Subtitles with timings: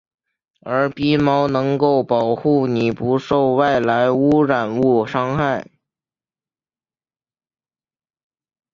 [0.61, 5.67] 而鼻毛能够保护你不受外来污染物伤害。